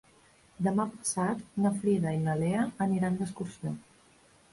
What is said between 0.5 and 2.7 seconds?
Demà passat na Frida i na Lea